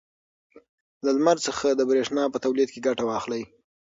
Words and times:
له 1.05 1.11
لمر 1.17 1.37
څخه 1.47 1.67
د 1.73 1.81
برېښنا 1.89 2.23
په 2.33 2.37
تولید 2.45 2.69
کې 2.71 2.85
ګټه 2.87 3.03
واخلئ. 3.05 3.43